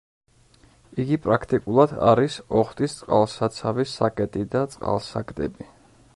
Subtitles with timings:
[1.03, 5.71] იგი პრაქტიკულად არის ოხტის წყალსაცავის საკეტი და წყალსაგდები.